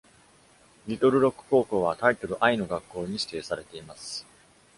[0.87, 4.25] リトルロック高校はタイトル I の学校に指定されています。